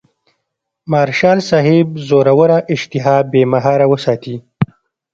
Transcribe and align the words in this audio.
مارشال 0.91 1.37
صاحب 1.49 1.87
زوروره 2.07 2.57
اشتها 2.73 3.15
بې 3.31 3.43
مهاره 3.53 3.85
وساتي. 3.91 4.35